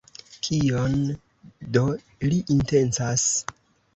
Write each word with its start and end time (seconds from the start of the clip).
Kion 0.45 0.95
do 1.77 1.83
li 2.31 2.39
intencas? 2.57 3.27